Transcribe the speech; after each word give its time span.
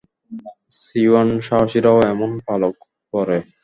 সিউয়ান 0.79 1.29
সাহসীরাও 1.47 1.99
এমন 2.13 2.31
পালক 2.47 2.75
পরে। 3.13 3.37